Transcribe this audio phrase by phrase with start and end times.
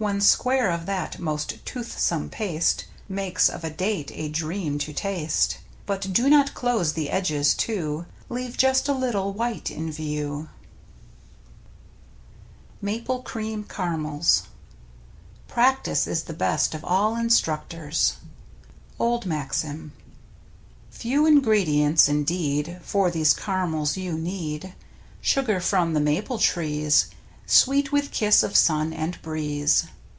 [0.00, 5.58] One square of that most toothsome paste Makes of a date a dream to taste;
[5.84, 8.06] But do not close the edges to.
[8.30, 10.30] Leave just a little white in view.
[10.32, 10.48] t^ ^^
[12.80, 12.96] Mi 5/ mtiffmtti JSitttiptu \r!
[12.98, 14.42] MAPLE CREAM CARAMELS
[15.48, 18.14] Practice is the best of all instructors.—
[18.98, 19.92] Old Maxim.
[20.90, 24.74] Few ingredients, indeed, For these caramels you need.
[25.20, 27.10] Sugar from the maple trees,
[27.46, 29.86] Sweet with kiss of sun and breeze.